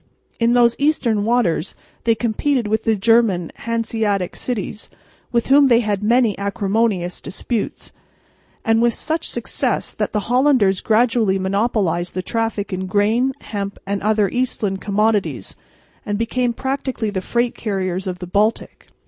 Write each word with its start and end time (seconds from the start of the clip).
In 0.39 0.53
those 0.53 0.75
eastern 0.79 1.25
waters 1.25 1.75
they 2.05 2.15
competed 2.15 2.65
with 2.65 2.85
the 2.85 2.95
German 2.95 3.51
Hanseatic 3.57 4.35
cities, 4.35 4.89
with 5.31 5.45
whom 5.45 5.67
they 5.67 5.81
had 5.81 6.01
many 6.01 6.35
acrimonious 6.39 7.21
disputes, 7.21 7.91
and 8.65 8.81
with 8.81 8.95
such 8.95 9.29
success 9.29 9.91
that 9.93 10.11
the 10.11 10.21
Hollanders 10.21 10.81
gradually 10.81 11.37
monopolised 11.37 12.15
the 12.15 12.23
traffic 12.23 12.73
in 12.73 12.87
grain, 12.87 13.33
hemp 13.41 13.77
and 13.85 14.01
other 14.01 14.27
"Eastland" 14.27 14.81
commodities 14.81 15.55
and 16.03 16.17
became 16.17 16.51
practically 16.51 17.11
the 17.11 17.21
freight 17.21 17.53
carriers 17.53 18.07
of 18.07 18.17
the 18.17 18.25
Baltic. 18.25 18.87